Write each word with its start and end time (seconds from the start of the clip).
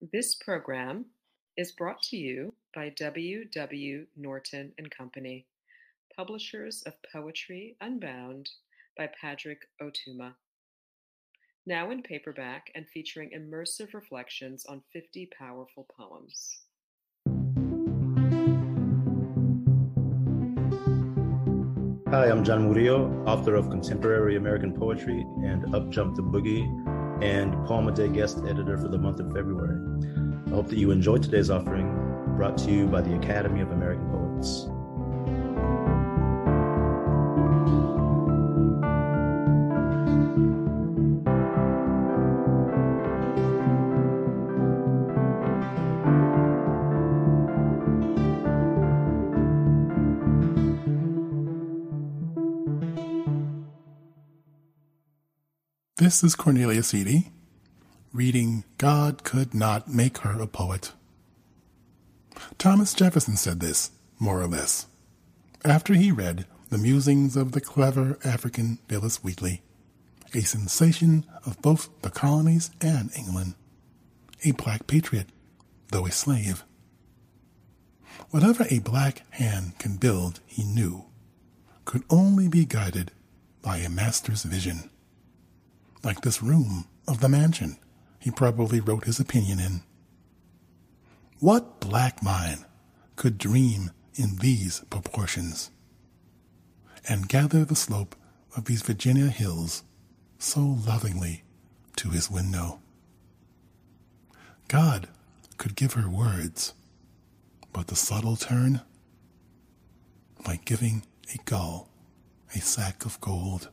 This 0.00 0.34
program 0.34 1.04
is 1.58 1.72
brought 1.72 2.00
to 2.04 2.16
you 2.16 2.54
by 2.74 2.88
W. 2.88 3.44
W. 3.44 4.06
Norton 4.16 4.72
and 4.78 4.90
Company, 4.90 5.44
publishers 6.16 6.82
of 6.86 6.94
Poetry 7.12 7.76
Unbound 7.82 8.48
by 8.96 9.10
Padraig 9.20 9.58
Ó 9.82 9.90
Tuama. 9.92 10.32
Now 11.66 11.90
in 11.90 12.02
paperback 12.02 12.70
and 12.74 12.88
featuring 12.88 13.32
immersive 13.36 13.92
reflections 13.92 14.64
on 14.64 14.82
50 14.90 15.28
powerful 15.38 15.86
poems. 15.94 16.60
Hi, 22.08 22.30
I'm 22.30 22.42
John 22.42 22.64
Murillo, 22.64 23.22
author 23.26 23.54
of 23.54 23.66
Kontemporary 23.66 24.38
Amerikan 24.38 24.74
Poetry 24.74 25.26
and 25.44 25.74
Up 25.74 25.90
Jump 25.90 26.16
the 26.16 26.22
Boogie, 26.22 26.64
and 27.22 27.52
Poem 27.66 27.88
a 27.88 27.92
Day 27.92 28.08
guest 28.08 28.38
editor 28.48 28.78
for 28.78 28.88
the 28.88 28.98
month 28.98 29.20
of 29.20 29.26
February. 29.32 29.78
I 30.46 30.50
hope 30.50 30.68
that 30.68 30.78
you 30.78 30.90
enjoyed 30.90 31.22
today's 31.22 31.50
offering, 31.50 31.88
brought 32.36 32.56
to 32.58 32.70
you 32.70 32.86
by 32.86 33.02
the 33.02 33.14
Academy 33.14 33.60
of 33.60 33.70
American 33.70 34.08
Poets. 34.10 34.68
This 56.00 56.24
is 56.24 56.34
Cornelia 56.34 56.82
Eady 56.94 57.30
reading 58.14 58.64
God 58.78 59.22
Could 59.22 59.52
Not 59.52 59.86
Make 59.86 60.16
Her 60.16 60.40
a 60.40 60.46
Poet. 60.46 60.92
Thomas 62.56 62.94
Jefferson 62.94 63.36
said 63.36 63.60
this, 63.60 63.90
more 64.18 64.40
or 64.40 64.46
less, 64.46 64.86
after 65.62 65.92
he 65.92 66.10
read 66.10 66.46
the 66.70 66.78
musings 66.78 67.36
of 67.36 67.52
the 67.52 67.60
clever 67.60 68.18
African 68.24 68.78
Phillis 68.88 69.22
Wheatley, 69.22 69.60
a 70.32 70.40
sensation 70.40 71.26
of 71.44 71.60
both 71.60 71.90
the 72.00 72.08
colonies 72.08 72.70
and 72.80 73.10
England, 73.14 73.54
a 74.42 74.52
black 74.52 74.86
patriot, 74.86 75.26
though 75.92 76.06
a 76.06 76.10
slave. 76.10 76.64
Whatever 78.30 78.64
a 78.70 78.78
black 78.78 79.30
hand 79.34 79.78
can 79.78 79.98
build, 79.98 80.40
he 80.46 80.64
knew, 80.64 81.04
could 81.84 82.04
only 82.08 82.48
be 82.48 82.64
guided 82.64 83.12
by 83.60 83.76
a 83.76 83.90
master's 83.90 84.44
vision 84.44 84.88
like 86.02 86.20
this 86.22 86.42
room 86.42 86.86
of 87.06 87.20
the 87.20 87.28
mansion 87.28 87.76
he 88.18 88.30
probably 88.30 88.80
wrote 88.80 89.04
his 89.04 89.18
opinion 89.20 89.58
in. 89.58 89.82
What 91.38 91.80
black 91.80 92.22
mind 92.22 92.64
could 93.16 93.38
dream 93.38 93.90
in 94.14 94.36
these 94.36 94.84
proportions 94.90 95.70
and 97.08 97.28
gather 97.28 97.64
the 97.64 97.76
slope 97.76 98.14
of 98.56 98.66
these 98.66 98.82
Virginia 98.82 99.28
hills 99.28 99.82
so 100.38 100.60
lovingly 100.86 101.44
to 101.96 102.10
his 102.10 102.30
window? 102.30 102.80
God 104.68 105.08
could 105.56 105.76
give 105.76 105.94
her 105.94 106.08
words, 106.08 106.74
but 107.72 107.88
the 107.88 107.96
subtle 107.96 108.36
turn, 108.36 108.82
like 110.46 110.64
giving 110.64 111.02
a 111.34 111.38
gull 111.44 111.88
a 112.54 112.60
sack 112.60 113.04
of 113.04 113.20
gold. 113.20 113.70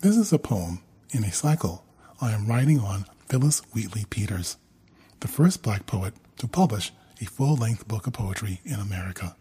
This 0.00 0.16
is 0.16 0.32
a 0.32 0.38
poem 0.38 0.80
in 1.10 1.24
a 1.24 1.30
cycle 1.30 1.84
I 2.22 2.32
am 2.32 2.46
writing 2.46 2.78
on 2.80 3.04
Phillis 3.28 3.60
Wheatley 3.74 4.06
Peters, 4.08 4.56
the 5.20 5.28
first 5.28 5.62
black 5.62 5.84
poet 5.84 6.14
to 6.38 6.48
publish 6.48 6.90
a 7.20 7.26
full 7.26 7.54
length 7.54 7.86
book 7.86 8.06
of 8.06 8.14
poetry 8.14 8.62
in 8.64 8.76
America. 8.80 9.36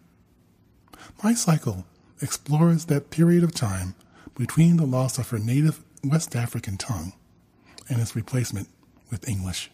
My 1.24 1.34
cycle 1.34 1.86
explores 2.22 2.86
that 2.86 3.10
period 3.10 3.42
of 3.42 3.56
time 3.56 3.96
between 4.38 4.76
the 4.76 4.86
loss 4.86 5.18
of 5.18 5.30
her 5.30 5.40
native 5.40 5.82
West 6.04 6.36
African 6.36 6.76
tongue 6.76 7.14
and 7.88 8.02
its 8.02 8.14
replacement 8.14 8.68
with 9.10 9.30
English. 9.30 9.72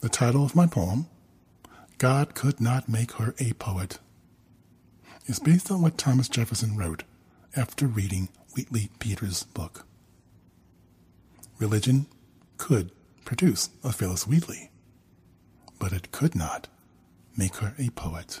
The 0.00 0.08
title 0.08 0.44
of 0.44 0.54
my 0.54 0.68
poem, 0.68 1.08
God 1.98 2.36
Could 2.36 2.60
Not 2.60 2.88
Make 2.88 3.10
Her 3.14 3.34
a 3.40 3.52
Poet, 3.54 3.98
is 5.26 5.40
based 5.40 5.72
on 5.72 5.82
what 5.82 5.98
Thomas 5.98 6.28
Jefferson 6.28 6.76
wrote 6.76 7.02
after 7.56 7.88
reading 7.88 8.28
Wheatley 8.58 8.90
Peters' 8.98 9.44
book. 9.44 9.86
Religion 11.60 12.06
could 12.56 12.90
produce 13.24 13.70
a 13.84 13.92
Phillis 13.92 14.26
Wheatley, 14.26 14.72
but 15.78 15.92
it 15.92 16.10
could 16.10 16.34
not 16.34 16.66
make 17.36 17.54
her 17.58 17.76
a 17.78 17.90
poet. 17.90 18.40